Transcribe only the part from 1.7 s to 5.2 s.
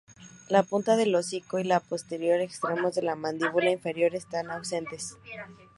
posterior extremos de la mandíbula inferior están ausentes.